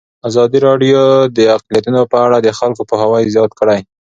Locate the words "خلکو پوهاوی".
2.59-3.33